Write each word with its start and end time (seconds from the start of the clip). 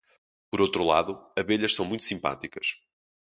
Por 0.49 0.59
outro 0.61 0.83
lado, 0.83 1.13
abelhas 1.37 1.75
são 1.75 1.85
muito 1.85 2.03
simpáticas. 2.05 2.69